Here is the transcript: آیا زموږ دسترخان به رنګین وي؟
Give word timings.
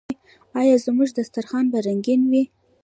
آیا 0.59 0.75
زموږ 0.85 1.09
دسترخان 1.17 1.65
به 1.71 1.79
رنګین 1.87 2.21
وي؟ 2.31 2.43